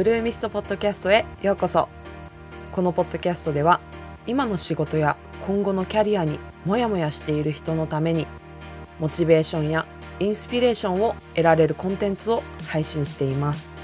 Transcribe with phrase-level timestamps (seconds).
[0.00, 1.86] ブルーミストポッドキャストへようこそ。
[2.72, 3.82] このポッドキャストでは
[4.26, 8.26] 今の仕事や今後のキャリアにモヤモヤしている人のために
[8.98, 9.86] モチベーションや
[10.18, 13.74] インスピレーションを得られるコンテンツを配信しています。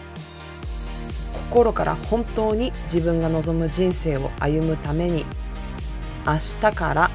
[1.51, 5.27] 心から本当に自分が望む人生を歩むために
[6.27, 7.11] 明日から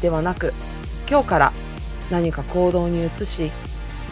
[0.00, 0.54] ではなく
[1.06, 1.52] 今日から
[2.10, 3.52] 何か行動に移し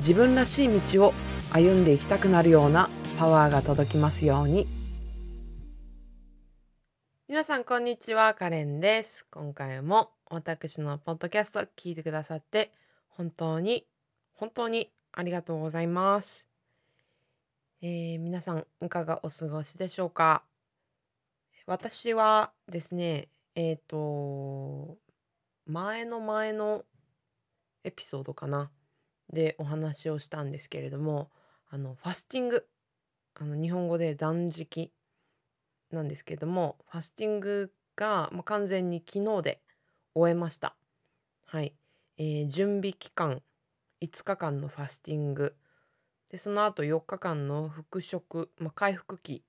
[0.00, 1.14] 自分らしい道を
[1.50, 4.68] 歩んでいきたくなるようなパワーが届きますように。
[7.26, 9.26] 皆さんこんにちはカレンです。
[9.32, 12.70] 今回も私のポッドキャスト聞いてくださって
[13.08, 13.84] 本当に
[14.34, 16.48] 本当にありがとうございます、
[17.82, 20.44] えー皆さんいかがお過ごしでしょうか？
[21.66, 24.96] 私はですねえっ、と
[25.66, 26.84] 前の前の
[27.82, 28.70] エピソードかな。
[29.32, 31.32] でお話をしたんですけれども
[31.68, 32.64] あのファスティング。
[33.40, 34.92] あの日本語で断食
[35.90, 39.60] なんですけれどもファスティングが、まあ、完全に昨日で
[40.14, 40.76] 終えました。
[41.44, 41.74] はい、
[42.16, 43.42] えー準備期間
[44.02, 45.54] 5日間のファスティング。
[46.30, 49.44] でその後4日間の復食、まあ、回復期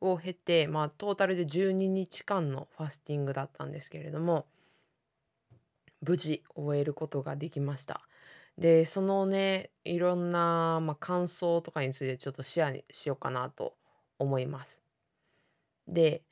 [0.00, 4.46] を経て、まあ、トータルで12日間のファスティングだったんですけれども
[6.00, 8.05] 無事終えることができました。
[8.58, 13.74] でそのねいろんな、まあ、感想とかについてちょっとシェアにしようかなと
[14.18, 14.82] 思います。
[15.86, 16.22] で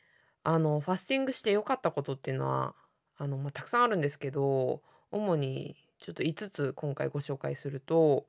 [0.43, 2.75] あのファスティングして良かったことっていうのは
[3.17, 8.27] あの、まあ、たくさんあるんですけど主にちょっと5つ今回ご紹介すると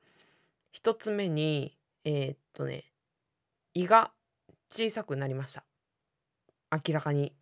[0.74, 2.84] 1つ目にえーっとね
[3.74, 4.12] 胃が
[4.70, 5.64] 小さくなりました。
[6.72, 7.32] 明らかに。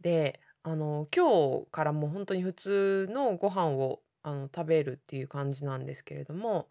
[0.00, 6.68] であの今日からもう本当に普通のご飯をあの食べるっていう感じなんですけれども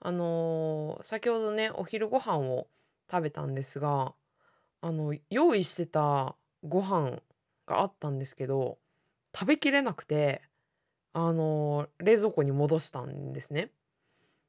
[0.00, 2.68] あの先ほどねお昼ご飯を
[3.10, 4.14] 食べたんですが
[4.80, 7.22] あの用意してたご飯
[7.66, 8.78] があったんですけど
[9.34, 10.42] 食べきれなくて
[11.12, 13.70] あの冷蔵庫に戻したんですね。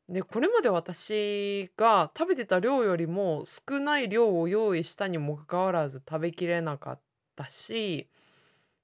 [0.09, 6.99] でこれまで私が食べてた量よりも少ない量を用意したにもかかわらず食べきれなかっ
[7.35, 8.09] たし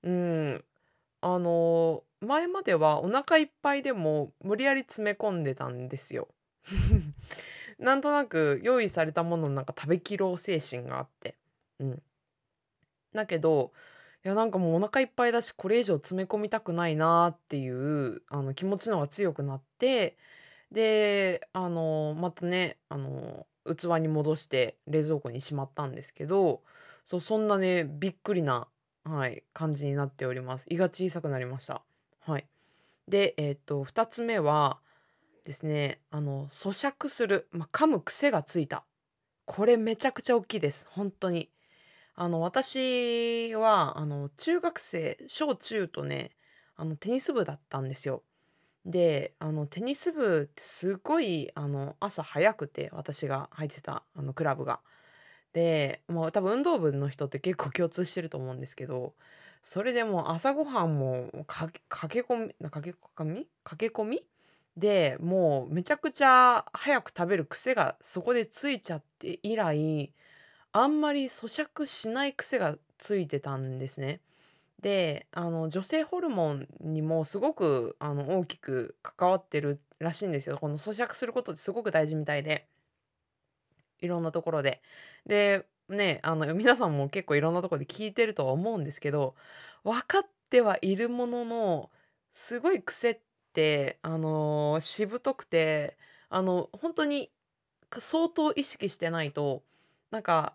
[0.04, 0.64] うん
[1.22, 6.28] あの前まではお腹いっぱいでも無理やり詰め込んでたんですよ。
[7.80, 11.36] なんとなく用意されたもののなんか食べきろう精神があって。
[11.80, 12.04] うん。
[13.14, 13.72] だけど
[14.26, 20.18] いやなんかもうお腹いっぱいだしこれ以上詰め込みたくないなっていうあの気持ちの方が強くなって
[20.72, 26.64] であのまたねあの器に戻して冷蔵庫にしまったんですけど
[27.06, 28.68] そうそんなねびっくりな、
[29.06, 31.82] はい、感じになっております胃が小さくなりました
[32.20, 32.48] はい。
[33.08, 34.80] でえっ、と2つ目は
[35.44, 38.84] ですねあの咀嚼する、まあ、噛む癖がついた。
[39.46, 40.88] これめちゃくちゃ大きいです。
[40.92, 41.50] 本当に。
[42.16, 46.32] あの私はあの中学生小中とね
[46.76, 48.24] あのテニス部だったんですよ。
[48.86, 54.82] であのテニス部ってすごいあの朝早くて私が入ってたあのクラブが。
[55.54, 59.14] でもう多分運動部の人って結構共通してると思うんですけど
[59.64, 63.48] それでも朝ごはんも駆け込み駆け込み？
[63.64, 64.26] 駆け込み？
[64.78, 70.14] でもうめちゃくちゃ早く食べる癖がそこでついちゃって以来
[70.72, 74.22] あんまり咀嚼しない癖がついてたんですね。
[74.82, 80.58] であの女性ホルモンにもすごくあの大きく関わってるらしいんですよ。
[80.58, 82.66] この咀嚼することってすごく大事みたいで
[84.00, 84.82] いろんなところで。
[85.26, 89.36] でねあの皆さんも結構いろんなとこで聞いてるとは思うんですけど
[89.84, 91.90] 分かってはいるものの
[92.32, 93.20] すごい癖っ
[93.54, 95.98] てあのしぶとくて
[96.30, 97.30] あの本当に
[97.98, 99.64] 相当意識してないと
[100.12, 100.54] なんか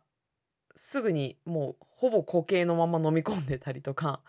[0.76, 4.20] すぐにもうほぼ固形のまま飲み込んでたりとか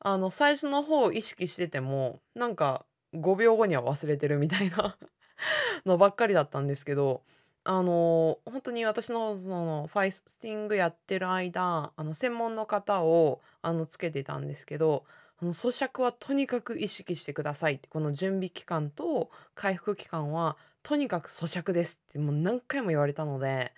[0.00, 4.96] あの最初の方を意識しててもなんか5秒後には忘れてるみたいな
[5.86, 7.22] のばっかりだったんですけど
[7.70, 15.04] あの本当に私のそのファイスティングやってる間あの専門の方をあのつけてたんですけど
[15.42, 23.74] あの咀嚼はとにかく意識してくださいってこの準備期間と回復期間はとにかく咀嚼ですってもう何回も言われたので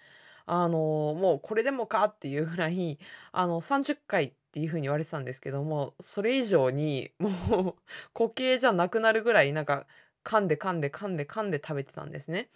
[0.47, 0.79] あの
[1.19, 2.97] もうこれでもかっていうぐらい
[3.33, 7.29] あの30回っていう風に言われてたんですけどもそれ以上にも
[7.61, 7.75] う
[8.15, 9.87] 固形じゃなくなるぐらいなんか
[10.23, 12.51] 噛んで噛んで噛んで噛んで食べてたんですね。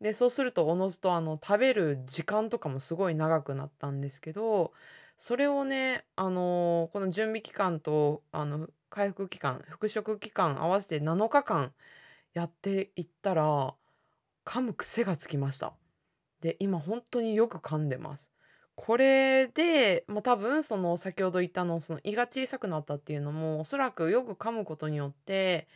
[0.00, 4.72] でそうするとおのずとあの食べる時間とかもすごい長くなったんですけど
[5.16, 11.72] それをねあのこの準備期間とあの回復期間復食期間合わせて7日間
[12.34, 13.74] やっていったら
[14.44, 15.74] 噛む癖がつきました。
[16.40, 18.32] で今本当によく噛んでます。
[18.76, 25.66] これで、ま、多分その先ほど言ったの、その胃が小さくなったっていうのも、おそらくよく噛むことによって、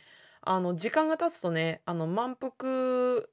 [0.41, 3.27] あの時間が経つとね、あの満腹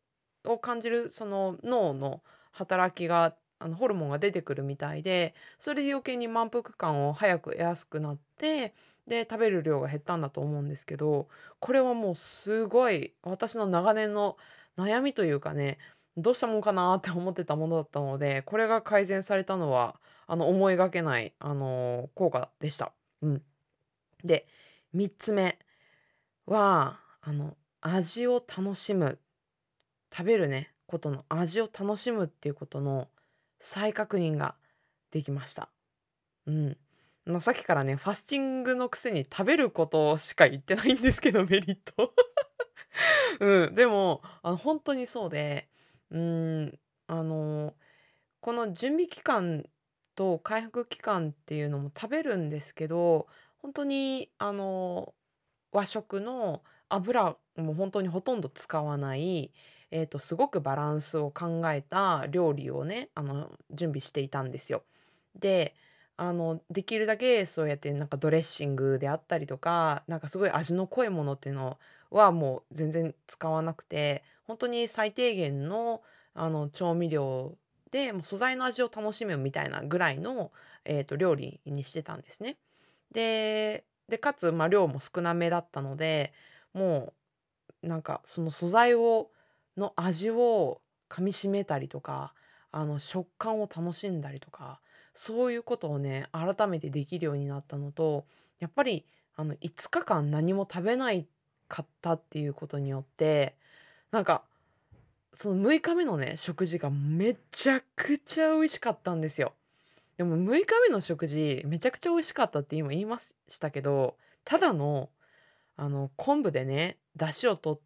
[0.53, 2.23] を感じるその脳の
[2.53, 8.75] 働きが、あのホルモンが出てくるみたいで、それで余計に満腹感を早く得やすくなって、
[9.07, 11.29] で、食べる量が減ったんだと思うんですけど、
[11.61, 14.37] これはもうすごい私の長年の
[14.77, 15.79] 悩みというかね、
[16.17, 22.93] どうしたもんかなって思ってたものだったので、これが改善されたのは、あの思いがけない、あの、効果でした。
[23.23, 23.43] うん。
[24.25, 24.47] で、
[24.93, 25.59] 3つ目
[26.47, 29.19] は、あの、味を楽しむ。
[30.13, 33.09] 食べるね、ことの味を楽しむっていうことの
[33.61, 34.55] 再確認が
[35.11, 35.71] できました。
[36.47, 36.77] うん。
[37.27, 42.15] ま、さっきからね、ファスティングのくせに食べることしか言ってないんですけど、メリット。
[43.41, 45.69] うん、でも、あの、ほんとにそうで、
[46.11, 47.75] うん、あの、
[48.41, 49.69] この準備期間
[50.15, 53.29] と回復期間っていうのも食べるんですけど、
[53.59, 55.15] ほんとにあの、
[55.73, 59.53] 和食の油もほんとにほとんど使わない、
[59.91, 64.83] えっと、すごくバランスを考えた料理をね、あの、準備していたんですよ。
[65.35, 65.75] で、
[66.17, 71.79] あの、できるだけそうやってなんかドレッシングであったりとか、なんかすごい味の濃いものっていうの
[72.11, 76.03] はもう全然使わなくて、ほんとに最低限の
[76.35, 77.57] あの調味料
[77.91, 80.53] で、もう素材の味を楽しむみたいなぐらいの、
[80.85, 82.59] えっと、料理にしてたんですね。
[83.13, 86.33] で、で、かつ、ま、量も少なめだったので、
[86.75, 87.15] も
[87.83, 89.31] うなんかその素材を
[89.79, 92.35] の味を噛み締めたりとか、
[92.71, 94.81] あの食感を楽しんだりとか、
[95.15, 98.27] そういうことをね、改めてできるようになったのと、
[98.59, 99.05] やっぱり
[99.37, 101.27] あの5日間何も食べない
[101.69, 103.55] かったっていうことによって、
[104.11, 104.43] なんか、
[105.33, 109.55] その6日目のね、食事がめちゃくちゃ美味しかったんですよ。
[110.17, 115.11] でも6日目の食事、めちゃくちゃ美味しかったって今言いましたけど、ただの、
[115.77, 117.81] あの昆布でね、出汁を取っ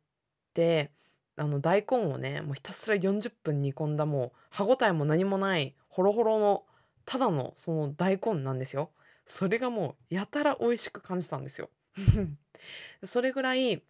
[0.55, 0.91] て、
[1.37, 6.64] あの大根をね、もうひたすら40分煮込んだもう歯ごたえも何もないホロホロの
[7.05, 8.90] ただのその大根なんですよ。
[9.26, 11.70] それがもうやたら美味しく感じたんですよ。
[13.05, 13.82] それぐらい、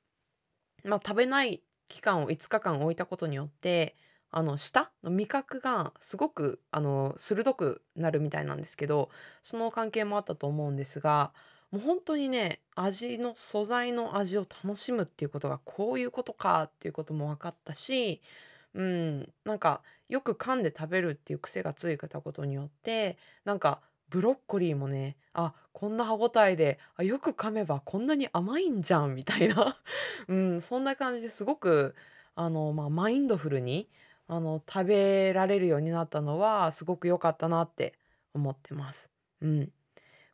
[0.85, 3.97] まあ、食べない期間を5日間置いたことによって、
[4.31, 9.11] あの舌の味覚がすごくあの鋭くなるみたいなんですけど、
[9.43, 11.33] その関係もあったと思うんですが、
[11.73, 18.21] もう本当にね、味の素材の味を楽しむっていうことがこういうことかっていうことも分かったし、
[18.75, 23.81] うん、なんかよく噛んで食べるっていう癖がついたことによって、なんか
[24.11, 29.81] ブロッコリーもね、あ、こんな歯ごたえで、あ、よく噛めばこんなに甘いんじゃんみたいな、
[30.29, 31.95] うん、そんな感じですごく、
[32.35, 33.89] あの、まあ、マインドフルに、
[34.29, 37.95] あの、食べられるようになったのはすごく良かったなって
[38.35, 39.09] 思ってます。
[39.41, 39.73] うん。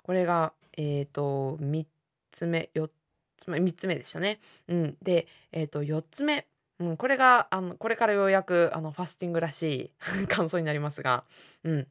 [0.03, 1.87] これが、えっと、3
[2.31, 2.91] つ目、4
[3.37, 4.39] つ目、3つ目でしたね。
[4.69, 4.97] うん。
[5.03, 6.47] で、えっと、4つ目。
[6.79, 11.25] うん、これが、あの、これからようやく、あの、ファスティングらしい 感想になりますが、
[11.65, 11.89] うん。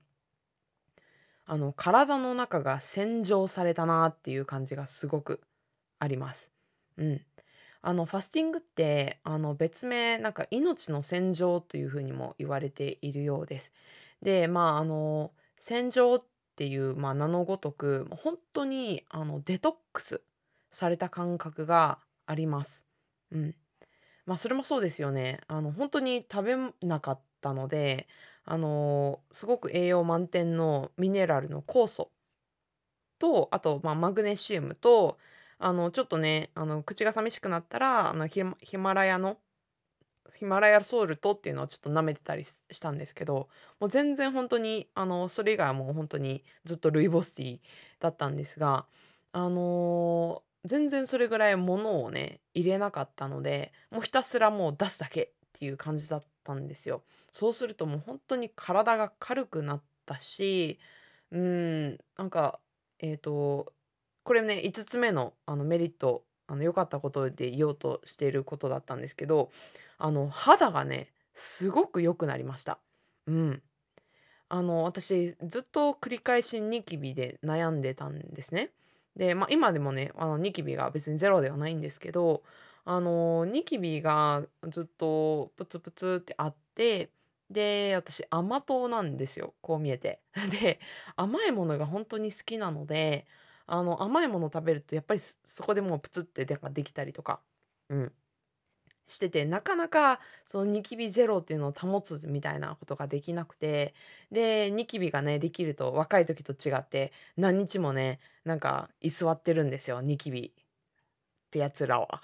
[1.46, 5.42] あの、体の中が洗浄されたなっていう感じがすごく
[6.00, 6.54] あります。
[6.96, 7.22] うん。
[7.82, 13.74] あの、ファスティングって、あの、別名、なんか命の洗浄というふうにも言われているようです。
[14.22, 16.24] で、まあ、あの、洗浄っ
[16.58, 20.24] ていう、まあ、名のごとく、本当に、あの、デトックス
[20.72, 22.88] された感覚があります。
[23.32, 23.56] うん。
[24.26, 25.40] まあ、それもそうですよね。
[25.48, 26.44] あの、本当に食
[26.82, 28.08] べなかったので、
[28.44, 32.12] あの、すごく栄養満点のミネラルの酵素
[33.20, 35.20] と、あと、まあ、マグネシウムと、
[35.60, 39.38] あの、ちょっとね、あの、口が寂しくなったら、あの、ヒヒマラヤの
[40.36, 47.60] ヒマラヤソルトっていうのをちょっと舐めてたりしたんですけど、もう全然本当に、あの、それ以外はもう本当にずっとルイボスティー
[48.00, 48.86] だったんですが、
[49.34, 57.04] あの全然それぐらい物をね、入れなかったので、もうひたすらもう出すだけっていう感じだったんですよ。
[57.32, 60.80] そうするともう本当に体が軽くなったし、
[61.32, 62.60] うん、なんか、
[63.00, 63.74] えっと、
[64.24, 69.52] これね、5つ目のあのメリット、あの良かったことで言おうとしていることだったんですけど、
[69.98, 72.80] あの肌がね、すごく良くなりました。
[73.28, 73.62] うん。
[74.50, 78.72] あの私ずっと繰り返しニキビで悩んでたんですね。
[79.18, 82.44] で、まあ、今でもね、あのニキビが別にゼロではないんですけど、
[82.86, 87.10] あのニキビがずっとプツプツってあって、
[87.50, 90.22] で、私甘党なんですよ、こう見えて。
[90.62, 90.80] で、
[91.16, 93.26] 甘いものが本当に好きなので、
[93.68, 97.42] あの甘いもの食べるとやっぱりそこでもうプツってでできたりとか、
[97.90, 98.12] うん、
[99.08, 103.94] しててなかなかそのニキビゼロっていうのを保つみたいなことができなくて。
[104.30, 110.52] でニキビがねできると若い時と違って何日もねなんか居座ってるんですよニキビ。
[111.48, 112.22] ってやつらは。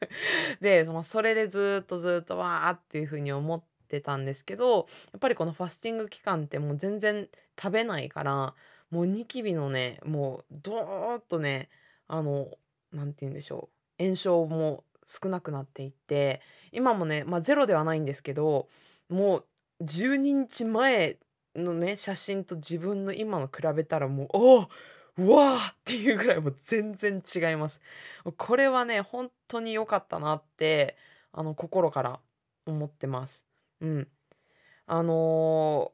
[0.60, 7.28] でそのそれでずっとずっとわーっていう風に思ってたんですけどやっぱりこのファスティング期間ってもう全然
[7.60, 8.54] 食べないから
[8.90, 11.68] もうニキビのねもうドーッとね
[12.06, 12.48] あの
[12.92, 16.40] 何て言うんでしょう炎症も少なくなっていって
[16.72, 18.68] 今もね、まあ、ゼロではないんですけど
[19.08, 19.44] もう
[19.84, 21.18] 12日前
[21.56, 24.68] のね写真と自分の今の比べたらもうおお
[25.16, 27.80] うわーっていうぐらいもう全然違います。
[28.36, 30.96] これはね本当に良かったなって
[31.32, 32.20] あの心から
[32.66, 33.46] 思ってます。
[33.80, 34.08] うん。
[34.86, 35.92] あの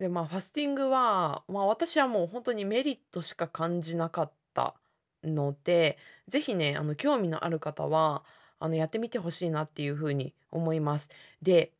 [0.00, 4.74] でまあファスティングは、まあ、私はもう本当にメリットしか感じなかった
[5.22, 8.24] ので是非ねあの興味のある方は
[8.58, 11.10] あのやってみてほしいなっていうふうに思います。
[11.42, 11.72] で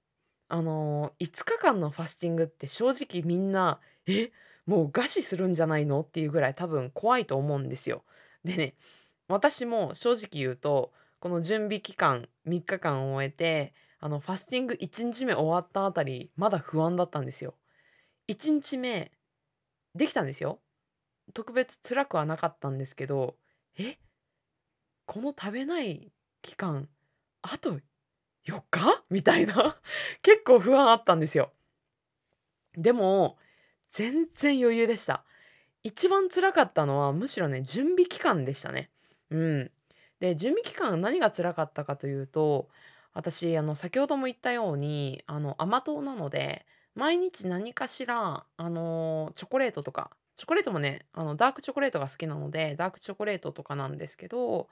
[0.52, 4.30] あの、5日間のファスティングって正直みんなえ
[4.66, 8.04] もう餓死するんじゃないのっていうぐらい多分怖いと思うんですよ。
[8.44, 8.74] でね
[9.28, 17.54] 私も正直言うとこの準備期間3日間を終えてあのファスティング1日目終わったあたりまだ不安だったんですよ。
[18.30, 19.10] 1日目
[19.96, 20.60] できたんですよ。
[21.34, 23.36] 特別辛くはなかったんですけど
[23.76, 23.98] え
[25.06, 26.88] この食べない期間
[27.42, 27.78] あと
[28.46, 29.04] 4日？
[29.10, 29.80] みたいな
[30.22, 31.52] 結構不安あったんですよ。
[32.76, 33.36] でも
[33.90, 35.24] 全然余裕でした。
[35.82, 38.90] 一番辛かったのはむしろね準備期間でしたね。
[39.30, 39.72] うん。
[40.20, 42.68] で準備期間何が辛かったかというと
[43.12, 54.68] 私あの先ほども言ったようにあの甘党なので毎日何かしらあのチョコレートとかチョコレートもねあのダークチョコレートが好きなのでダークチョコレートとかなんですけど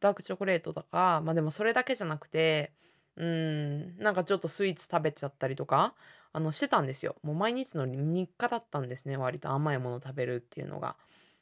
[0.00, 2.72] ダークチョコレートとかまあでもそれだけじゃなくて
[3.16, 5.94] うんなんかちょっとスイーツ食べちゃったりとか
[6.32, 10.96] あのしてたんですよもう毎日の日課だったんですね割と甘いもの食べるっていうのが。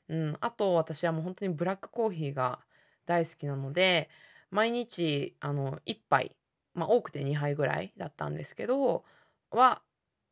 [0.08, 2.58] うん、あと私はもう本当にブラックコーヒーが
[3.06, 4.10] 大好きなので
[4.50, 6.36] 毎日あの1杯、
[6.74, 9.04] まあ、多くて2杯ぐらいだったんですけど
[9.52, 9.82] は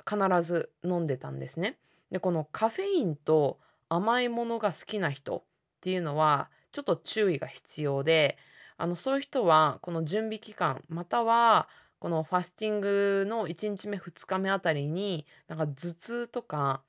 [0.08, 1.78] 必ず飲んでたんですね。
[2.10, 5.42] でこのカフェインと甘いものが好きな人っ
[5.80, 8.38] ていうのはちょっと注意が必要で
[8.76, 16.82] あのそういう人はこの準備期間またはこのファスティングの1日目2日目あたりになんか頭痛とか、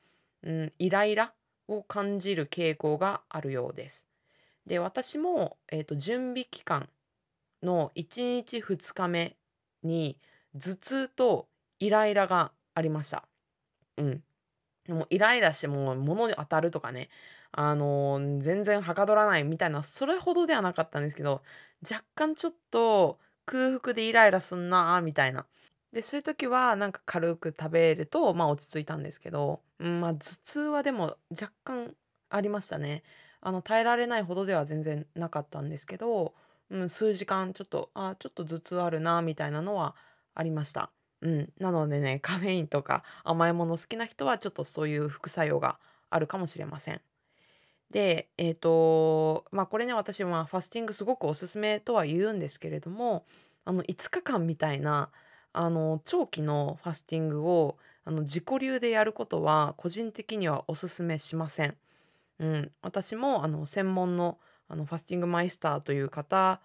[0.43, 1.33] うん、イライラ
[1.67, 4.07] を感じる傾向があるようです。
[4.65, 6.89] で私も、えーと、準備期間
[7.63, 9.35] の1日2日目
[9.81, 10.17] に
[10.53, 11.47] 頭痛と
[11.79, 13.27] イライラがありました。
[13.97, 14.23] うん。
[14.87, 17.09] もうイライラしてもう物に当たるとかね
[17.51, 21.41] あのー、全然はかどらないみたいなそれほどではなかったんですけど
[21.89, 25.45] 若干ちょっと空腹でイライラすんなみたいな。
[25.91, 31.95] でそういう時はなんか軽く食べるとまあ落ち着いたんですけど、うん、まあ頭痛はでも若干
[32.29, 33.03] ありましたね。
[33.41, 36.35] あの耐えられないほどでは全然なかったんですけど、
[36.69, 39.95] うん、数時間ちょっとあちょっと頭痛あるなみたいなのは
[40.35, 40.91] ありました。
[41.21, 47.01] うん、なのでねカフェインとか甘いもの好きな人はちょっとそういう副作用があるかもしれません。
[47.91, 53.25] でえっ、とまあこれね私はファスティングすごくおすすめとは言うんですけれども
[53.65, 55.09] あの5日間みたいな
[55.53, 61.75] あの長期のファスティングをあの自己流でやることは個人的にはおすすめしません。
[62.39, 66.61] うん、私もあの専門のあのファスティングマイスターという方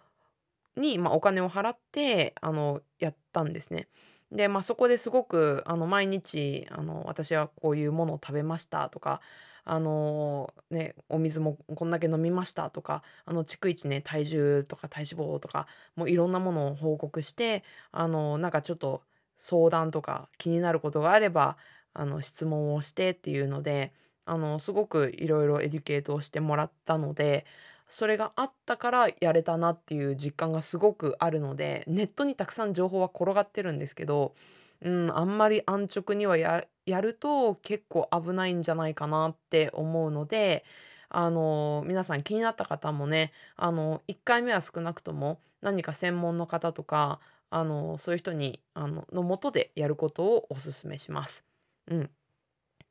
[0.76, 3.88] に、まあ、お金を払ってあのやったんですね。
[4.34, 9.20] で、まあ、そこですごくあの毎日あの私はこういうものを食べましたとか
[9.66, 19.00] あのね、お水もこんだけ飲みましたとかあの逐一ね体重とか体脂肪とかもういろんなものを報告してあのなんかちょっと
[19.38, 21.56] 相談とか気になることがあれば
[21.94, 23.94] あの質問をしてっていうので
[24.26, 27.46] あのすごくいろいろエデュケートをしてもらったので
[27.94, 34.34] それがあったからやれたなっていう実感がすごくあるのでネットにたくさん情報は転がってるんですけど、
[34.82, 40.64] うん、あんまり安直にはやると結構危ないんじゃないかなって思うので
[41.08, 47.20] あの皆さん気になった方もねあの1回目は少なくとも何か専門の方とか
[47.50, 51.44] あのそういう人にあののもとでやることをおすすめします。
[51.86, 52.10] うん、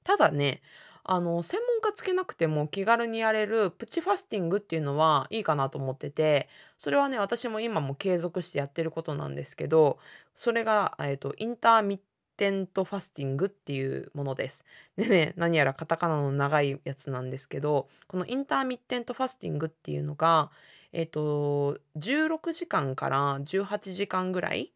[0.05, 0.62] ただね
[1.03, 10.00] あの専門家つけなくても気軽にやれるプチファスティングっていうのはいいかなと思っててそれはね私も今も継続してやってることなんですけど
[10.36, 14.65] それが、えーと、 intermittent fasting っていうものです。
[14.95, 20.50] でね何やらカタカナの長いやつなんですけどこの intermittent fasting っていうのが
[20.93, 24.72] えっと、16時間から18時間ぐらい、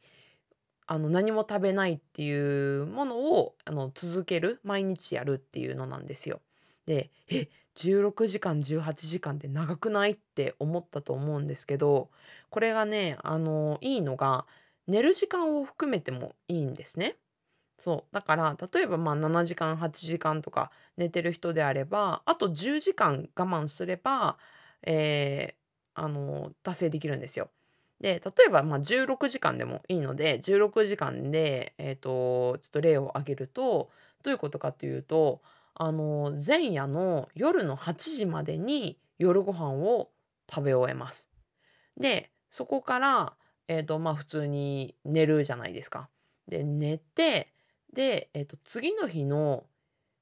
[0.87, 6.41] あの、何も食べないっていうものを、あの、続ける、毎日やるっていうのなんですよ。
[6.85, 12.09] で、え、16時間、18時間って長くないって思ったと思うんですけど、
[12.49, 14.47] これがね、あの、いいのが、
[14.87, 17.17] 寝る時間を含めてもいいんですね。
[17.79, 18.13] そう。
[18.15, 24.37] だから、例えば、まあ、7時間、8時間とか寝てる人であれば、あと10時間我慢すれば、
[24.83, 27.51] えーあの、達成できるんですよ。
[27.99, 33.89] で、例えば、まあ、16時間でもいいので、16時間で、えっと、ちょっと例を挙げると、
[34.23, 35.41] どういうことかというと、
[35.73, 40.11] あの、前夜の夜の8時までに夜ご飯を
[40.49, 41.29] 食べ終えます。
[41.97, 43.33] で、そこから、
[43.67, 46.09] えっと、まあ、普通に寝るじゃないですか。
[46.47, 47.53] で、寝て、
[47.93, 49.65] で、えっと、次の日の、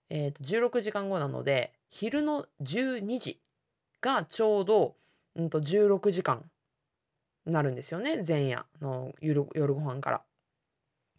[0.10, 3.42] えっと、16時間後なので、昼の12時
[4.02, 4.96] がちょうど、
[5.36, 6.50] うんと、16時間
[7.46, 8.22] なるんですよね。
[8.28, 10.24] 前夜の夜夜ご飯から。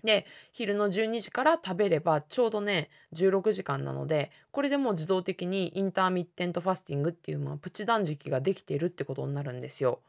[0.04, 10.02] で、昼の12時から食べればちょうどね、16時間なので、これでもう自動的にインターミッテントファスティングっていう、まあ、プチ断食ができているってことになるんですよ。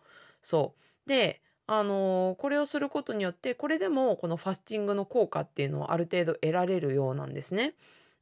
[0.43, 1.09] そう。
[1.09, 7.74] で、あのーこれをすることによって、これでもこのファスティングの効果っていうのをある程度得られるようなんですね。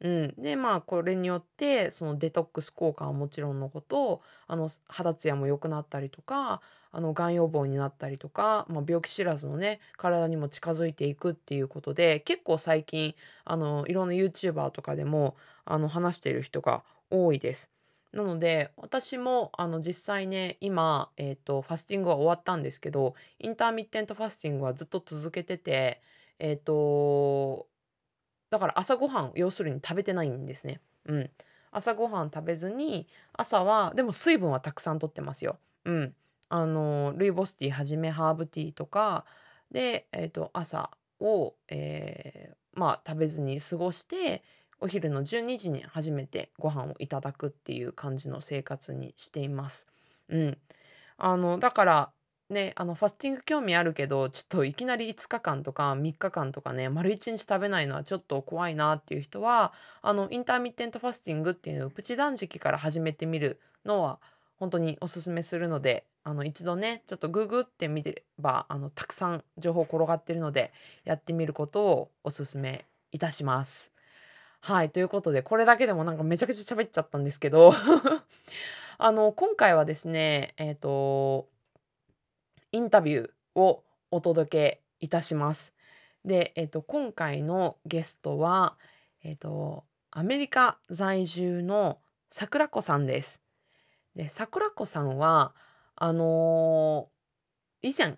[0.05, 15.35] うん、でまあこれによってそのデトックス効果はもちろんのことあの肌ツヤも良くなったりとかあのがん予防になったりとか、まあ、病気知らずのね体にも近づいていくっていうことで結構最近あのいろんな YouTuber とかでも
[15.65, 17.71] あの話してる人が多いです。
[18.13, 26.01] なので私もあの実際ね今、えーと、ファスティングは終わったんですけどインターミッテントファスティングはずっと続けてて
[26.38, 27.67] えっ、と
[28.55, 30.79] だから朝ごはん要するに食べてないんですね。
[31.07, 31.29] うん。
[31.71, 35.57] 朝ごはん食べずに朝はでも水分はたくさんとってますよ。
[35.83, 36.15] うん。
[36.47, 39.25] あのルイボスティーはじめハーブティーとか
[39.71, 44.41] で、えー、と朝を、えーまあ、食べずに過ごして
[44.79, 49.86] お昼の12時に初めてご飯をいただくっていう感じの生活にしています。
[50.30, 50.58] うん。
[51.17, 52.10] あのだから
[52.49, 64.19] ね、あのファスティング興味あるけど、ちょっといきなり5日間とか3日間とかね、丸1日食べないのはちょっと怖いなっていう人は、あのインターミッテントファスティングっていうプチ断食から始めてみるのは
[64.58, 70.71] 本当におすすめするので、あの一度ね、ちょっとググってみれば、あのたくさん情報転がってるので、
[71.03, 73.91] やってみることをおすすめいたします。
[74.62, 77.73] はい、ということで、これだけでもなんかめちゃくちゃ喋っちゃったんですけど
[78.97, 81.47] あの今回はですね、えっ、と
[82.75, 85.73] インタビューをお届けいたします。
[86.25, 88.75] で、えっと、今回のゲストは、
[89.23, 93.41] えっと、アメリカ在住の桜子さんです。
[94.13, 95.55] で、桜子さんは、
[95.95, 98.17] あのー以前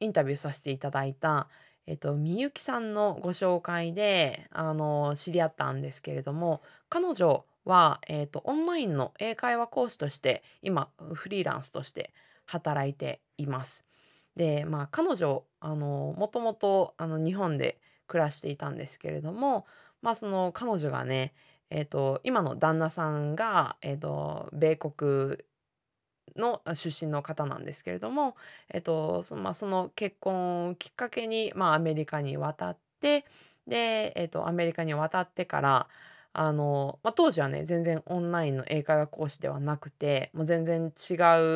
[0.00, 1.46] インタビューさせていただいた、
[1.86, 12.12] えっと、みゆきさんのご紹介で、あのー知り合ったんですけれども、彼女は、えっと、オンラインの英会話講師として、今、フリーランスとして
[12.46, 13.84] 働いています。
[14.36, 19.66] で、まあ、彼女、あの、もともと、あの、日本で暮らしていたんですけれども、
[20.02, 21.32] まあ、その彼女がね、
[21.70, 25.38] えっと、今の旦那さんが、えっと、米国
[26.36, 28.36] の出身の方なんですけれども、
[28.72, 33.24] えっと、そまあ、その結婚をきっかけに、まあ、アメリカに渡って、
[33.66, 35.88] で、えっと、アメリカに渡ってから、
[36.32, 41.14] あの、まあ、当時はね、全然オンラインの英会話講師ではなくて、もう全然違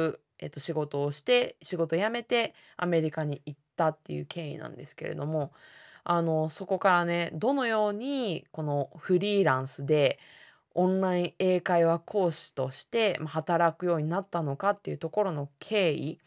[0.08, 5.52] うえっと、仕事をして仕事辞めてアメリカに行ったっていう経緯なんですけれども
[6.04, 10.18] あのそこからねどのようにこのフリーランスで
[10.74, 16.18] オンライン英会話講師として働くようになったのかっていうところの経緯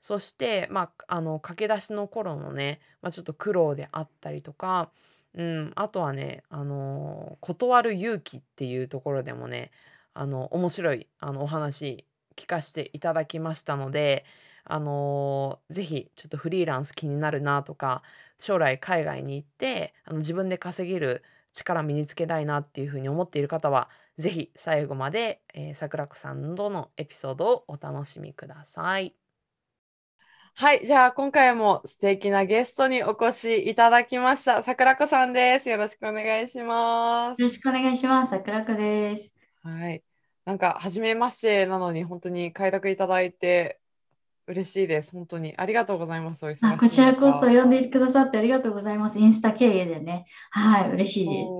[0.00, 4.90] そして、まあ、あの駆け出しの頃のね、まあ、ちょっと苦労であったりとか、
[5.34, 9.72] うん、あとはね、あの断る勇気っていうところでもね
[10.14, 12.06] あの面白いあのお話
[12.36, 14.24] 聞かせていただきましたので、
[14.64, 18.02] あのー、ぜひちょっとフリーランス気になるなとか、
[18.38, 21.22] 将来海外に行って、あの自分で稼げる
[21.52, 29.14] 力身につけたいなっていうふうに思っている方は、ぜひ最後まで、えー、桜子さんとのエピソードをお楽しみください。
[30.58, 30.86] はい。
[30.86, 34.62] じゃあ、今回も素敵なゲストにお越しいただきました。
[34.62, 35.68] 桜子さんです。
[35.68, 37.42] よろしくお願いします。
[37.42, 38.30] よろしくお願いします。
[38.30, 39.32] 桜子です。
[39.62, 40.15] はい。
[40.46, 43.80] なんか、初めましてなのに、本当に開拓いただいて
[44.46, 45.10] 嬉しいです。
[45.10, 45.54] 本当に。
[45.56, 46.46] ありがとうございます。
[46.46, 49.18] お忙しいあこちらこそ呼んでくださってありがとうございます。
[49.18, 50.26] インスタ経由でね。
[50.50, 51.50] はい、嬉しいです。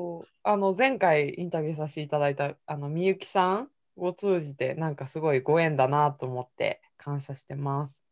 [0.44, 8.04] あの、前回インタビューさせていただいた、あの、みゆきさんを通じて、なんかすごいご縁だなと思って、感謝してます。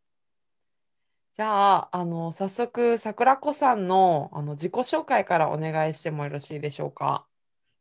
[1.36, 7.26] じゃあ、あの、早速、桜子さんの、あの、自己紹介からお願いしてもよろしいでしょうか？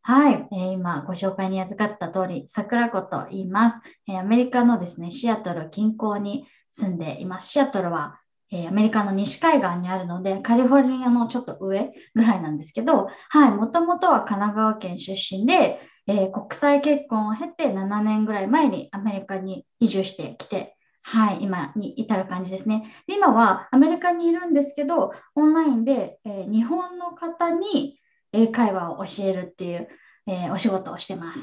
[0.05, 7.49] はい、えー今ご紹介に預かった通り、桜子と言います、えーアメリカのですね、シアトル近郊に住んでいます。
[7.49, 8.19] シアトルは、
[8.51, 22.93] えーアメリカの西海岸にあるので、カリフォルニアのちょっと上ぐらいなんですけど、はい、もともとは神奈川県出身で、え国際結婚を経て7年ぐらい前にアメリカに移住してきて、はい、今に至る感じですね。
[23.07, 28.01] 今はアメリカにいるんですけど、オンラインで、えー日本の方に
[28.33, 29.87] 英会話を教えるっていう、
[30.27, 31.39] えーお仕事をしてます。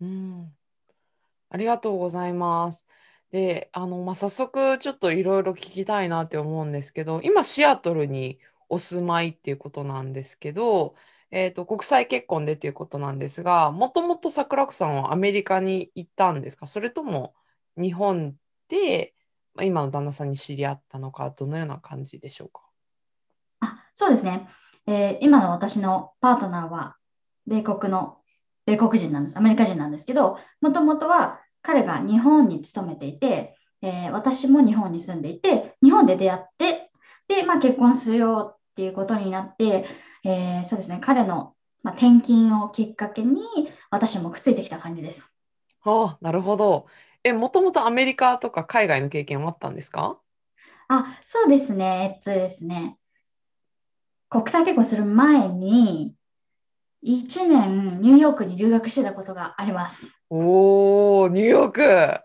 [0.00, 0.52] うん、
[1.50, 2.86] ありがとうございます。
[3.30, 10.94] で、あの、まあ、早速ちょっといろいろ聞きたいなって思うんですけど、今シアトルにお住まいっていうことなんですけど、
[11.30, 16.66] えっと、国際結婚でっていうことなんですが、もともと桜子さんはアメリカに行ったんですか？
[16.68, 17.34] それとも
[17.76, 18.34] 日本
[18.68, 19.14] で、
[19.54, 22.62] まあ今の旦那さんに知り合ったのか、どのような感じでしょうか？
[23.60, 24.48] あ、そうですね。
[24.86, 26.96] えー今の私のパートナーは
[27.46, 28.18] 米国の、
[28.66, 29.36] 米国人なんです。
[29.38, 36.90] アメリカ人なんですけど、もともとは彼が日本に勤めていて、えー私も日本に住んでいて、日本で出会って、
[37.28, 39.84] で、まあ、結婚するよっていうことになって、
[40.24, 43.42] えーそうですね、彼の、まあ、転勤をきっかけに
[43.90, 45.34] 私もくっついてきた感じです。
[45.82, 46.86] ああ、なるほど。
[47.22, 50.18] え、もともとアメリカとか海外の経験はあったんですか？
[50.88, 52.14] あ、そうですね。
[52.16, 52.98] えっとですね。
[54.34, 56.16] 国際結婚する前に、
[57.02, 60.12] 1年ニューヨークに留学してたことがあります。
[60.28, 62.20] おー、ニューヨーク。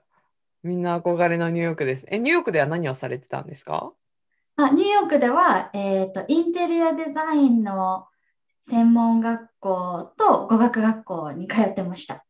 [0.63, 2.07] みんな憧れのニューヨークです。
[2.09, 3.93] え、ニューヨークでは何をされてたんですか？
[4.55, 8.07] あ、ニューヨークでは、えっと、インテリアデザインの
[8.67, 12.25] 専門学校と語学学校に通ってました。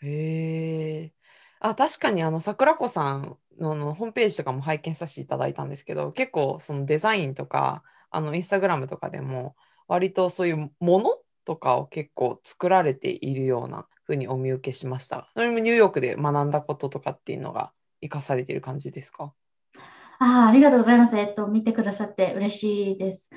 [0.00, 1.12] へえ。
[1.60, 15.30] あ、確かにあの桜子さんの、のホームページとかも拝見させていただいたんですけど、結構そのデザインとか、あのインスタグラムとかでも、割とそういうものとかを結構作られているようなふうにお見受けしました。
[15.34, 19.32] それもニューヨークで学んだこととかっていうのが活かされている感じですか？
[20.18, 21.16] あ、ありがとうございます。
[21.16, 23.30] えっと、見てくださって嬉しいです。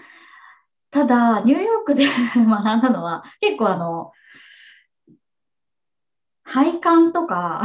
[0.90, 2.06] ただ、ニューヨークで
[2.36, 4.12] 学んだのは、結構あの、
[6.44, 7.62] 配管とか、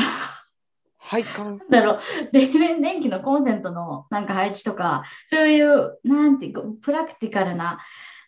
[1.06, 1.58] 配管？
[1.58, 1.98] なんだろう、
[2.32, 7.78] で電電気のコンセントのなんか配置とか、そういう、なんていうか、プラクティカルな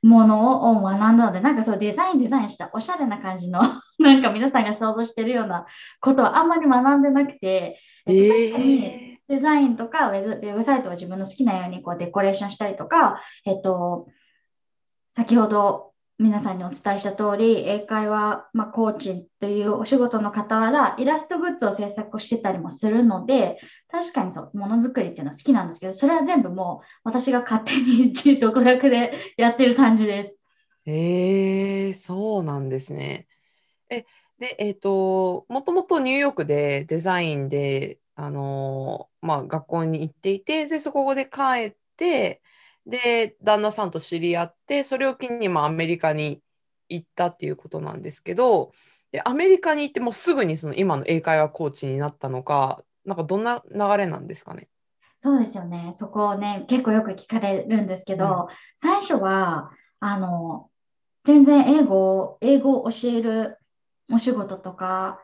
[0.03, 3.61] ものを学んだので、なんかそうデザインデザインしたおしゃれな感じの、
[3.99, 5.67] なんか皆さんが想像してるような
[6.01, 14.09] ことはあんまり学んでなくて、えっと確かにえデザインとかウェブウェブサイトを自分の好きなようにこうデコレーションしたりとか、えっと、
[15.13, 15.88] 先ほど
[16.19, 30.37] 皆さんにお伝えした通り、英会話、まあ、コーチというお仕事の傍ら、イラストグッズを制作してたりもするので、確かにそう、ものづくりっていうのは好きなんですけど、それは全部もう私が勝手に一独学でやってる感じです。
[30.87, 33.29] えー、そうなんですね。
[33.89, 34.05] え、
[34.41, 42.43] で、えっと、もともとニューヨークでデザインで、あのまあ、学校に行っていて、で、そこで帰って、
[42.89, 46.41] で、旦那さんと知り合って、それを機に、まあ、アメリカに
[46.89, 48.73] 行ったっていうことなんですけど、
[49.13, 54.69] で、アメリカに行ってもうすぐにその今の英会話コーチになったのか、なんかどんな流れなんですかね？
[55.19, 55.93] そうですよね。
[55.95, 58.49] そこをね、結構よく聞かれるんですけど、
[58.81, 59.71] 最初は、
[60.01, 60.71] あの、
[61.25, 63.59] 全然英語、英語を教える
[64.11, 65.21] お仕事とか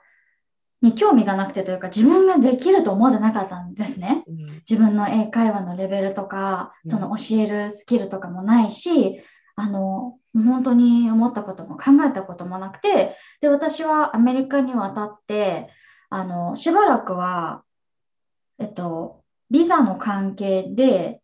[0.85, 4.23] に興味がなくてというか、自分ができると思ってなかったんですね。
[4.29, 9.20] うん自分の英会話のレベルとか、うんその教えるスキルとかもないし、
[9.57, 15.68] あの、本当に思ったことも考えたこともなくて、で、私はアメリカに渡って、
[16.11, 17.62] あの、しばらくは、
[18.59, 21.20] えっと、ビザの関係で、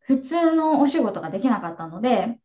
[0.00, 2.38] 普通のお仕事ができなかったので、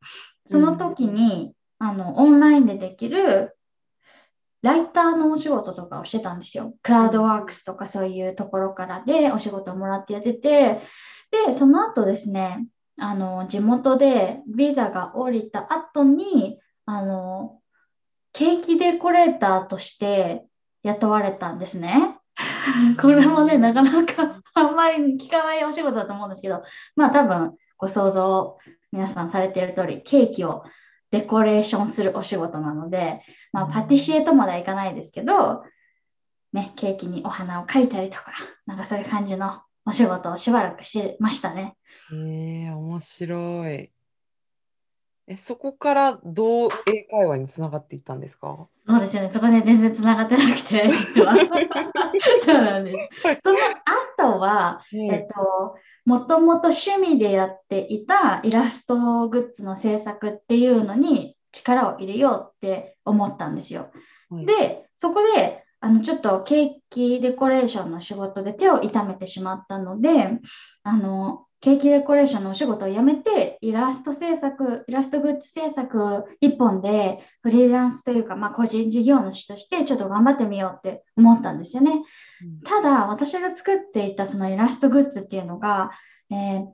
[0.46, 3.56] その時に、あの、オンラインでできる、
[4.64, 6.74] ライターのお仕事とかをしてたんですよ。
[6.82, 10.82] クラウドワークスとかそういうところからでお仕事をもらってやってて、
[11.46, 12.66] で、その後ですね、
[12.98, 17.60] あの、地元でビザが降りた後に、あの、
[18.32, 20.46] ケーキデコレーターとして
[20.84, 22.18] 雇われたんですね。
[23.02, 26.64] これもね、なかなかあんまり聞かないお仕事だと思うんですけど、
[26.96, 28.58] まあ多分ご想像
[28.94, 30.64] 皆さんされている通り、ケーキを
[31.14, 33.22] デコレーションするお仕事なので、
[33.52, 35.64] まあパティシエとまではいかないですけど、
[36.52, 38.34] ね、ケーキにお花を描いたりとか、
[38.66, 41.76] なんかそういう感じのお仕事をしばらくしてましたね。
[42.12, 43.92] えー、面白い。
[45.28, 48.68] え、そこからどう英会話につながっていったんですか？
[48.90, 49.30] そうですよね。
[49.30, 51.36] そこで全然つながってなくて、 実は。
[52.44, 53.10] そうなんです。
[53.44, 53.58] その
[54.34, 63.92] 後は、えっと、もともと趣味でやっていたイラストグッズの制作っていうのに力を入れようって思ったんですよ。
[64.30, 70.40] はいで、そこで、あの、ちょっとケーキデコレーションの仕事で手を痛めてしまったので、
[70.84, 81.92] あの、ケーキデコレーションのお仕事を辞めて、イラスト制作、イラストグッズ制作一本でフリーランスというか、まあ、個人事業主としてちょっと頑張ってみようって思ったんですよね。
[81.92, 85.92] うんただ、私が作っていたそのイラストグッズっていうのが、
[86.30, 86.68] えー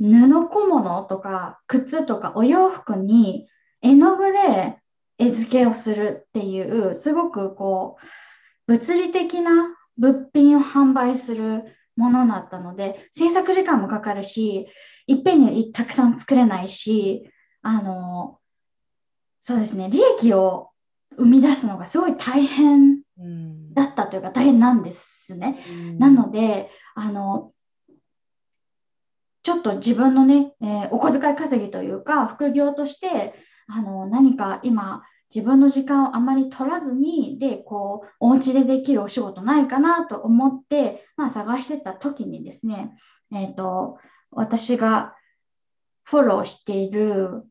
[0.00, 3.46] 布小物とか靴とかお洋服に
[3.82, 4.78] 絵の具で
[5.18, 7.98] 絵付けをするっていう、すごくこ
[8.66, 9.68] う、物理的な
[9.98, 11.64] 物品を販売する
[11.96, 14.68] ものだったので、制作時間もかかるし、
[15.06, 17.30] いっぺんにたくさん作れないし、
[17.62, 18.38] あの、
[19.40, 20.70] そうですね、利益を
[21.16, 25.64] 生み出すのがすごい大変うんだったというか大変なんですね。
[25.68, 27.52] うんなので、あの、
[29.42, 33.34] ちょっと自分のね、えーお小遣い稼ぎというか、副業として、
[33.66, 35.02] あの、何か今、
[35.34, 42.96] 自分の時間をあまり取らずに、で、こう、お家でできるお仕事ないかなと思って、まあ、探してた時にですね、
[43.32, 43.98] えっと、
[44.30, 45.14] 私が
[46.04, 47.44] フォローしている、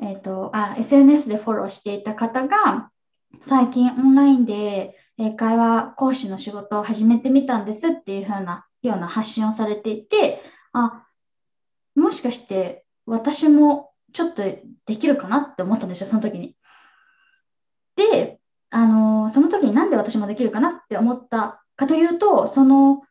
[0.00, 2.90] えっと、あ、SNS でフォローしていた方が、
[3.40, 11.06] 最近オンラインで英会話講師の仕事を始めてみたんですっていう風なような発信をされていて、あ、
[11.94, 16.56] もしかして私もちょっとできるかなって思ったんですよ、その時に。
[17.96, 18.38] で、
[18.70, 23.02] あのその時になんで私もできるかなって思ったかというと、その、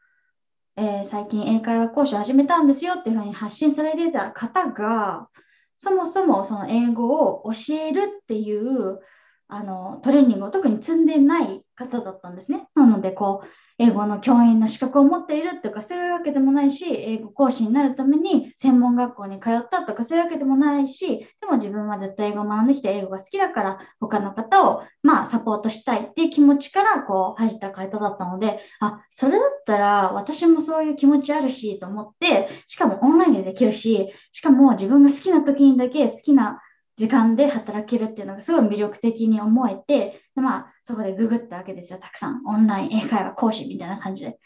[0.78, 5.30] えー最近英会話講師を始めたんですよっていうふうに発信されてた方が、
[5.78, 9.00] そもそもその英語を教えるっていう
[9.48, 12.68] あのトレーニングを特に積んでない方だったんですね。
[12.76, 13.48] なので、こう、
[13.82, 36.60] 英語の教員の資格を持っているとかそういうわけでもないし、英語講師になるために専門学校に通ったとかそういうわけでもないし、でも自分はずっと英語を学んできて英語が好きだから他の方をまあサポートしたいっていう気持ちからこう入った方だったので、あ、それだったら私もそういう気持ちあるしと思って、しかもオンラインでできるし、しかも自分が好きな時にだけ好きな
[36.99, 42.41] 時間で働けるっていうのがすごい魅力的に思えて、でまあ、そこでググったわけですよ、たくさん。
[42.45, 44.38] オンライン英会話講師みたいな感じで。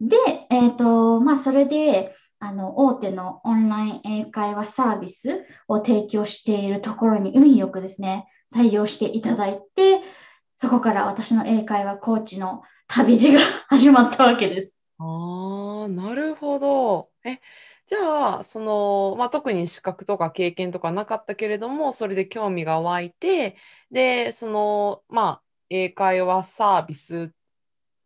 [0.00, 0.16] で、
[0.50, 10.00] えっ、と、まあ、それで、あの、大手のオンライン英会話サービスを提供しているところに運よくですね、採用していただいて、
[10.56, 13.38] そこから私の英会話コーチの旅路が
[13.68, 14.82] 始まったわけです。
[14.98, 17.10] ああ、なるほど。
[17.24, 17.38] え、
[17.86, 23.56] じゃあ、その、まあ、特に資格とか経験とかなかったけれども、それで興味が湧いて、
[23.90, 27.34] で、その、まあ、英会話サービス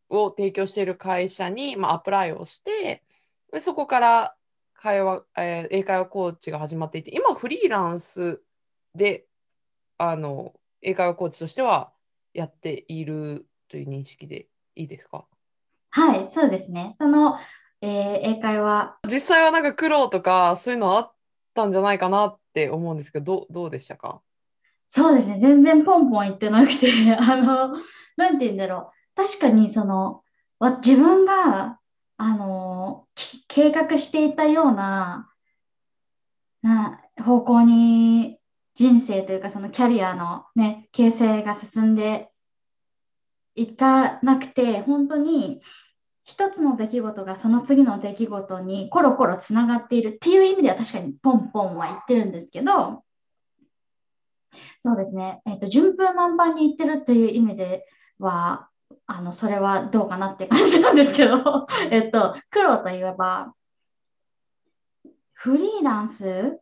[0.09, 3.05] を提供している会社に、まあ、アプライをして、
[3.53, 4.37] で、そこから
[4.75, 8.43] 会話、えー英会話コーチが始まっていて、今フリーランス
[8.95, 9.27] で、
[9.99, 11.93] あの、英会話コーチとしては
[12.33, 15.27] やっているという認識でいいですか？
[15.91, 16.97] はい、そうですね。
[16.99, 17.39] その、
[17.83, 21.12] えー英会話実際はなんか苦労とかそういうのあっ
[21.55, 24.21] たんじゃないかなって思うんですけど、どう、どうでしたか？
[24.89, 25.39] そうですね。
[25.41, 27.77] 全然ポンポン言ってなくて、 あの、
[28.17, 29.23] なんて言うんだろう。
[29.23, 30.23] 確かに、その、
[30.59, 31.79] わ自分が、
[32.19, 35.31] あの、き計画していたような、
[36.62, 38.39] な、方向に
[38.75, 42.31] 人生というか、そのキャリアのね、形成が進んで
[43.55, 45.61] いかなくて、本当に、
[46.27, 53.05] 一つの出来事がその次の出来事にコロコロつながっているっていう意味では確かにポンポンは言ってるんですけど、
[54.83, 55.41] そうですね。
[55.47, 57.87] えっと、順風満帆に言ってるっていう意味で
[58.19, 58.69] は、
[59.07, 63.55] あの、それはどうかなって感じなんですけど、 えっと、苦労といえば、
[65.33, 66.59] フリーランス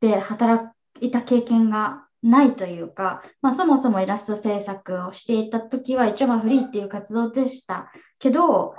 [0.00, 8.74] で働いた経験がないというか、まあ、そもそもイラスト制作をしていた時は、一応まフリーっていう活動でしたけど、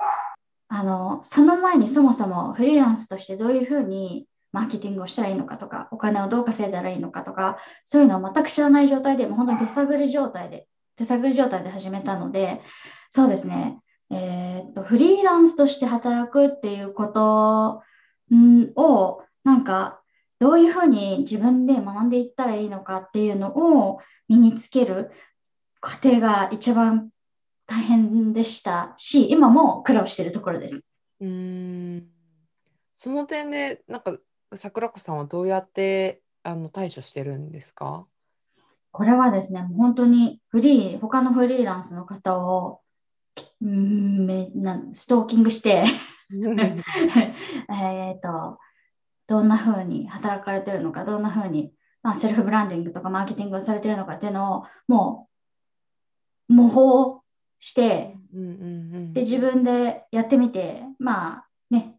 [0.67, 12.61] あの、その前にそもそもフリーランスとしてどういうふうにマーケティングをしたらいいのかとか、お金をどう稼いだらいいのかとか、そういうのを全く知らない状態で、もう本当に手探り状態で、手探り状態で始めたので、
[13.09, 13.79] そうですね、
[14.09, 17.83] えーっと、フリーランスとして働くっていうこと
[18.75, 20.01] を、なんか、
[20.39, 23.55] どういうふうに自分で学んでいったらいいのかっていうの
[23.89, 25.11] を身につける
[25.79, 27.09] 過程が一番
[27.67, 30.81] 大変でしたし、今も苦労しているところです。
[31.19, 32.07] うーん。
[32.95, 34.17] その点で、なんか、
[34.55, 38.07] 桜子さんはどうやってあの対処してるんですか？
[38.91, 42.81] これはですね、本当にフリー、他のフリーランスの方を
[43.61, 45.83] うんめなストーキングして
[46.31, 48.59] えっと、
[49.27, 55.27] どんな風に働かれてるのか、どんな風に、まあ、セルフブランディングとかマーケティングをされてるのかっていうのをも
[56.49, 57.21] う模倣
[57.59, 61.95] して、うんうんうんで、自分でやってみて、まあね、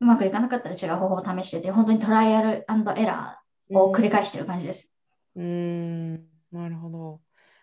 [0.00, 4.90] うまくいかなかったら違う方法を試してて、本当にトライアルエラーを繰り返してる感じです。
[5.36, 7.20] うーん、なるほど。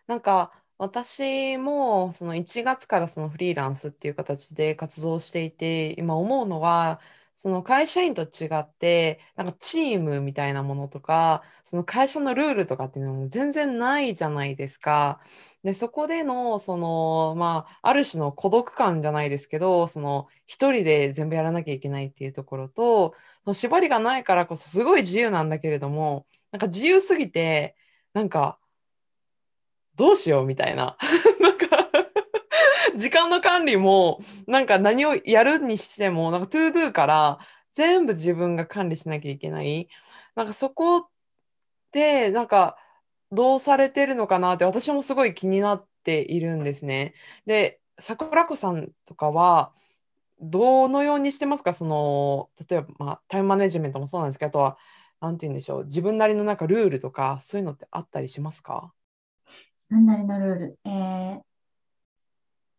[0.07, 6.99] なんか私もその1月からそのフリーランスっていう形で活動していて今思うのは
[7.35, 15.19] その会社員と違ってなんかチームみたいなものとかその会社のルールとかっていうのも全然ないじゃないですか。
[15.63, 27.75] でそこでのそのまあある種の孤独感じゃないですけどその一人で全部やらなきゃいけないっていうところとその縛りがないからこそすごい自由なんだけれどもなんか自由すぎて
[28.13, 28.57] なんか
[29.95, 30.97] どうしようみたいな。
[31.39, 31.90] なんか
[32.97, 37.39] 時間の管理もなんか何をやるにしてもなんか to do から
[37.73, 39.87] 全部自分が管理しなきゃいけない。
[40.35, 41.09] なんかそこ
[41.91, 42.77] でなんか
[43.31, 47.13] どうされてるのかなって私もすごい気になっているんですね。
[47.45, 49.71] で、桜子さんとかは
[50.39, 51.73] どのようにしてますか？
[51.73, 54.77] その例えば、まあ、タイムマネジメントもそうなんですけどあとは
[55.21, 58.91] なんて言うんでしょう自分なりのなんかルールとかそういうのってあったりしますか？
[59.77, 60.79] 自分なりのルール。
[60.85, 61.50] えー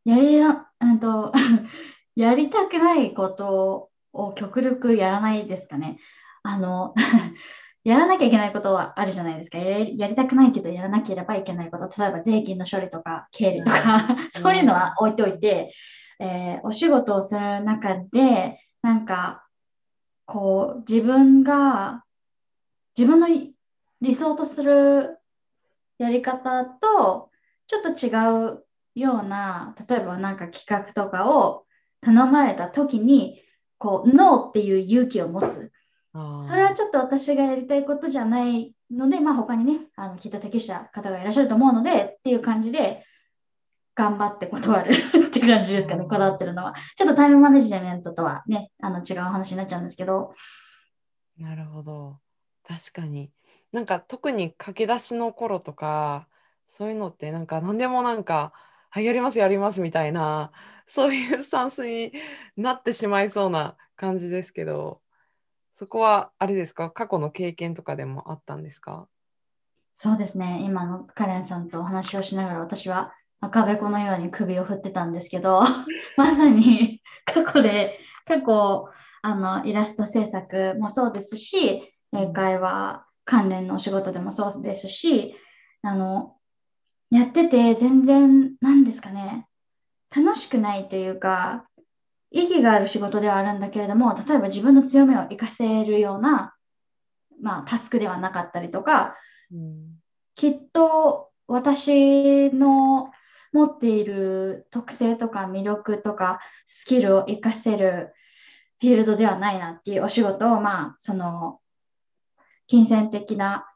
[0.05, 1.33] やりな、うんと、
[2.17, 5.99] やりたくないことを極力やらないですかね。
[6.43, 6.95] あの、
[7.85, 9.59] やらなきゃいけないことはあるじゃないですか。
[9.59, 11.88] やり、やりたくないけどやらなければいけないこと。
[12.01, 15.73] 例えば税金の処理とか経理とか、 そういうのは置いておいて、
[16.19, 19.45] えーお仕事をする中で、なんか、
[20.27, 22.05] こう、自分が、
[22.97, 23.27] 自分の
[24.01, 25.19] 理想とする
[25.99, 27.31] やり方と、
[27.67, 28.11] ちょっと違
[28.53, 31.64] うような、例えばなんか企画とかを
[32.00, 33.42] 頼まれた時に、
[33.78, 35.72] こう、ノーっていう勇気を持つ。
[36.44, 43.05] それはちょっと私がやりたいことじゃないので、まあ他にね、あのきっと適した方がいらっしゃると思うので、っていう感じで、
[43.94, 44.92] 頑張って断る
[45.26, 46.74] って感じですかね、うんこだわってるのは。
[46.96, 50.35] ちょっとタイムマネジメントとはね、あの違う話になっちゃうんですけど、
[51.38, 52.18] なるほど。
[52.64, 53.31] 確かに。
[53.72, 56.28] なんか特に駆け出しの頃とか、
[56.68, 58.52] そういうのってなんか何でもなんか、
[58.94, 60.52] はい、やります、やりますみたいな、
[60.87, 62.12] そういうスタンスに
[62.59, 65.00] なってしまいそうな感じですけど、
[65.76, 69.09] そこはあれですか、過去の経験とかでもあったんですか？
[69.94, 75.62] そうですね、今のカレンさんとお話をしながら私は赤べこのように首を振ってたんですけど、
[76.18, 78.90] まさに 過去で、過去、
[79.22, 85.35] あの、イラスト制作もそうですし、英会話関連のお仕事でもそうですし、
[85.81, 86.37] あの、
[87.12, 89.46] やってて全然、なんですかね、
[90.16, 91.66] 楽しくないというか、
[92.31, 96.55] 意義がある仕事ではあるんだけれども、例えば自分の強みを活かせるような、
[97.42, 99.14] まあ、タスクではなかったりとか、
[99.53, 99.98] うん。
[100.37, 103.11] きっと私の
[103.53, 108.14] 持っている特性とか魅力とかスキルを活かせる
[108.81, 111.61] フィールドではないなっていうお仕事を、まあ、その
[112.68, 113.66] 金銭的な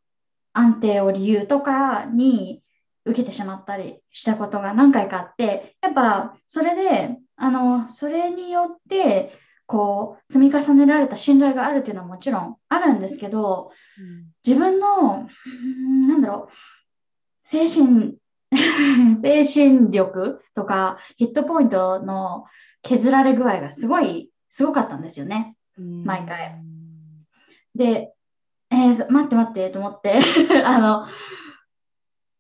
[0.55, 2.63] 安定を理由とかに
[3.07, 9.33] 受けてしまったりしたことが何回かあって、やっぱそれで、あの、それによって、
[9.67, 13.71] こう、積み重ねられた信頼があるっていうのはもちろんあるんですけど、
[14.45, 15.29] 自分の、
[16.09, 16.53] なんだろう、
[17.45, 18.17] 精神、
[19.21, 22.45] 精神力とかヒットポイントの
[22.83, 25.57] 削られ具合がすごい、すごかったんですよね。
[25.79, 26.61] うん毎回。
[27.75, 28.13] で、
[28.71, 30.19] えーそ待って待ってと思って、
[30.65, 31.07] あの、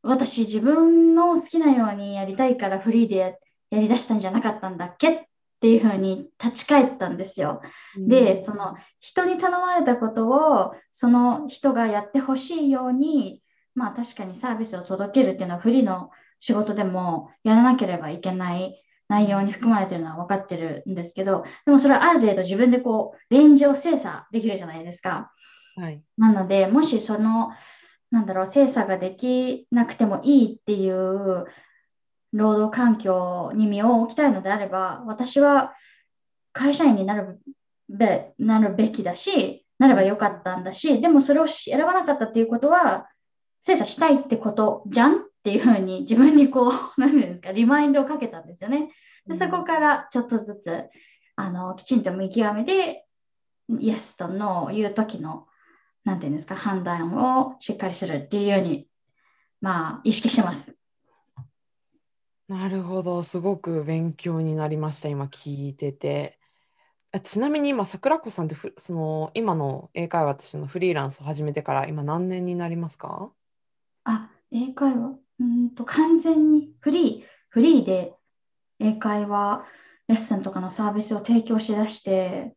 [0.06, 3.32] 私自分の好きなようにやりたいからフリーでや
[3.70, 5.20] やりだしたんじゃなかったんだっけっ
[5.60, 7.62] ていうふうに立ち返ったんですよ。
[7.96, 13.42] で、その人に頼まれたことをその人がやってほしいように、
[13.74, 25.32] まあ確かにサービスを届けるっていうのはフリーの仕事でもやらなければいけない内容に含まれてるのは分かってるんですけど、でもそれはある程度自分でこうレンジを精査できるじゃないですか。
[25.76, 26.02] はい。
[26.16, 27.50] なので、もしその、
[28.10, 31.46] なんだろう、精査ができなくてもいいっていう
[32.32, 35.74] 労働環境に身を置きたいのであれば、私は
[36.52, 37.40] 会社員になる
[37.88, 43.08] べなるべきだし、なればよかったんだし、でもそれを選ばなかったっていうことは、
[43.62, 48.90] 精査したいってことじゃんっていうふうに自分にこう、何ていうんですか、リマインドをかけたんですよね。
[49.26, 50.84] でそこからちょっとずつ
[51.34, 53.06] あのきちんと見極めて、
[53.80, 55.46] イエスとノーを言うときの
[56.06, 58.88] なんていうんですか、判断をしっかりするっていうように、
[59.60, 60.76] まあ、意識してます。
[62.46, 66.38] なるほど、すごく勉強になりました、今聞いてて。
[67.10, 73.32] あちなみに今、桜子さんってふその今の英会話としてのフリーランスを始めてから今何年になりますか？
[74.04, 78.14] あ、英会話、うーんと、完全にフリー、フリーで
[78.78, 79.66] 英会話
[80.06, 82.54] レッスンとかのサービスを提供しだして、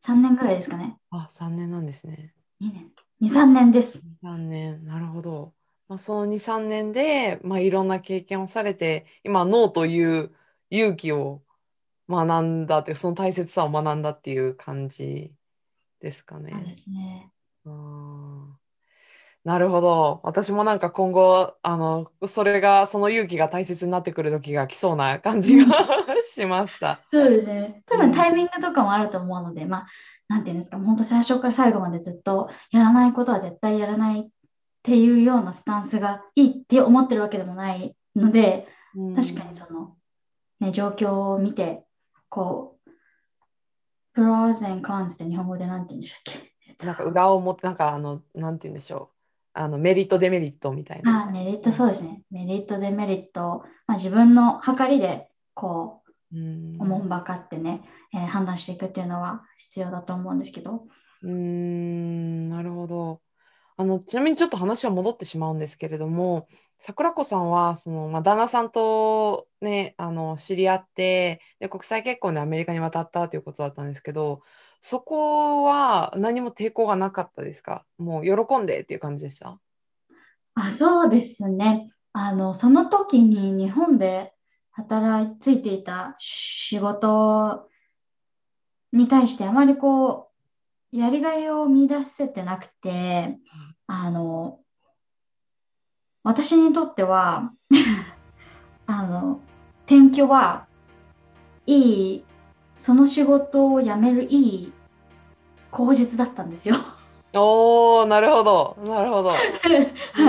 [0.00, 0.98] 3年ぐらいですかね。
[1.10, 2.34] あ、3年なんですね。
[2.60, 2.90] 2年。
[3.20, 4.00] 2、3年です。
[4.22, 5.54] 3年、なるほど。
[5.88, 10.34] まあ、その2、3年で、まあ、いろんな経験をされて、今、ノーという
[10.70, 11.42] 勇気を
[12.08, 15.32] 学んだってその大切さを学んだっていう感じ
[16.00, 16.76] ですかそうでね。
[16.76, 17.32] すね。
[17.66, 18.59] あー
[19.42, 20.20] なるほど。
[20.22, 25.64] 私もなんか今後、あの、それが、その勇気が大切になってくる時が来そうな感じが
[26.30, 27.00] しました。
[27.10, 27.82] そうですね。
[27.86, 29.86] 多うん分タイミングとかもあると思うので、まあ、
[30.28, 34.28] なんていうんですか、本当最初から最後までずっとやらないことは絶対やらないっ
[34.82, 39.96] ていうようなスタンスがいいって思ってるわけでもないので、うん確かにその、
[40.60, 41.86] ね、状況を見て、
[42.28, 42.90] こう、
[44.12, 46.52] プローズ and cons って日本語でなんて言うんでしたっけ？
[46.68, 49.19] えっとなんか裏を持って、なんかあの、なんて言うんでしょう。
[49.52, 51.24] あの、メリット、デメリットみたいな。
[51.28, 52.22] あ、メリット、そうですね。
[52.30, 57.82] メリット、デメリット、まあ、自分の計りで、こう、うんおもんばかってね、
[58.14, 60.86] えー判断していくっていうのは必要だと思うんですけど。
[61.22, 63.20] うーん、なるほど。
[63.80, 74.42] あの、ちなみにちょっと話は戻ってしまうんですけれども、桜子さんは、その、まあ、旦那さんとね、あの、知り合って、で、国際結婚でアメリカに渡ったということだったんですけど、
[74.82, 77.86] そこは何も抵抗がなかったですか？
[77.96, 79.58] もう喜んでっていう感じでした？
[80.54, 81.90] あ、そうですね。
[82.12, 84.34] あの、その時に日本で
[84.72, 87.66] 働いついていた仕事
[88.92, 90.26] に対してあまりこ
[90.92, 93.38] う、やりがいを見出せてなくて、
[93.92, 94.60] あの、
[96.22, 97.50] 私にとっては、
[98.86, 99.40] あの、
[99.86, 100.68] 転居は
[101.66, 102.24] いい、
[102.78, 104.72] その仕事を辞めるいい
[105.72, 106.76] 口実だったんですよ。
[107.34, 109.30] おー、なるほど、なるほど。
[109.34, 109.38] は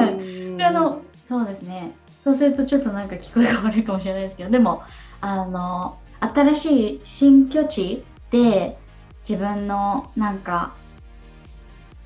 [0.10, 0.14] い。
[0.14, 1.96] うんあの、そうですね。
[2.24, 4.82] そうするとちょっとなんか聞こえが悪いかもしれないですけど、でも、
[5.22, 8.80] あの、新しい新居地で
[9.28, 10.74] 自分のなんか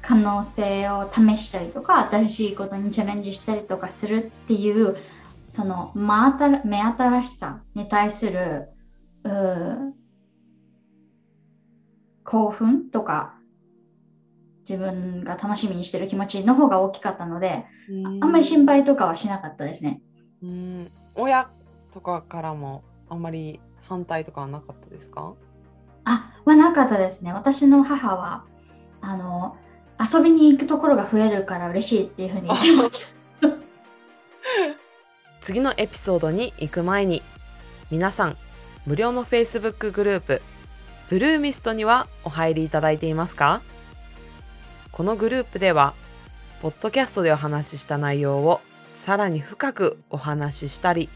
[0.08, 4.98] 可能性を試したりとか、新しいことにチャレンジしたりとかするっていう、
[5.50, 8.70] その目新しさに対する
[12.24, 13.36] 興奮とか、
[14.68, 17.66] 自分が楽しみにしてる気持ちの方が大きかったので、
[18.22, 20.02] あんまり心配とかはしなかったですね。
[20.42, 21.50] うん、親
[21.94, 25.34] とかからもあんまり反対とかはなかったですか？
[26.04, 27.32] あ、はなかったですね。
[27.32, 28.44] 私の母は、
[29.02, 29.56] あの、
[30.00, 33.06] 遊びに行くところが増えるから嬉しいっていうふうに言ってまし
[33.42, 33.50] た。
[35.42, 37.22] 次のエピソードに行く前に
[37.92, 38.38] 皆さん
[38.86, 40.42] 無料の Facebook グループ
[41.10, 43.62] ブルーミストにはお入りいただいていますか？
[44.92, 45.94] このグループでは
[46.62, 48.62] ポッドキャストでお話しした内容を
[48.94, 51.10] さらに深くお話ししたり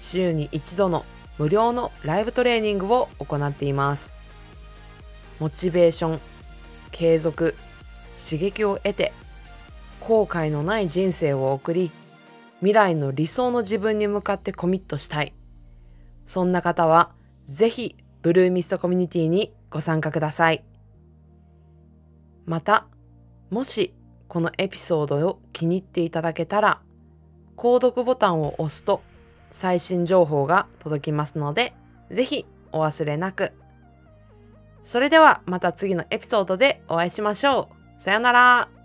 [0.00, 1.04] 週に一度の
[1.38, 4.16] 無料のライブトレーニングを行っています
[5.38, 6.20] モチベーション
[6.90, 7.54] 継続
[8.22, 9.12] 刺激を得て
[10.00, 11.90] 後悔のない人生を送り
[12.60, 15.32] 未来の理想の自分に向かってコミットしたい。
[16.26, 17.12] そんな方は、
[17.46, 20.62] ぜひ、ブルーミストコミュニティにご参加ください。
[22.44, 22.86] また、
[23.50, 23.94] もし、
[24.28, 26.82] このエピソードを気に入っていただけたら、
[27.56, 29.02] 購読ボタンを押すと、
[29.50, 31.72] 最新情報が届きますので、
[32.10, 33.52] ぜひ、お忘れなく。
[34.82, 37.79] それでは、また次のエピソードでお会いしましょう。
[38.00, 38.79] さよなら。